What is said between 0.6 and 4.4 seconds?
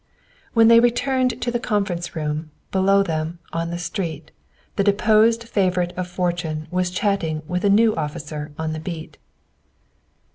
they returned to the conference room, below them, on the street,